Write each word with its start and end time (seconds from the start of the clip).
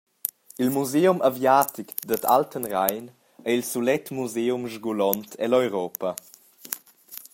Il 0.63 0.69
museum 0.77 1.19
aviatic 1.29 1.89
dad 2.07 2.23
Altenrhein 2.35 3.05
ei 3.47 3.55
il 3.57 3.63
sulet 3.71 4.05
museum 4.17 4.63
sgulont 4.73 5.29
ella 5.43 5.57
Europa. 5.67 6.09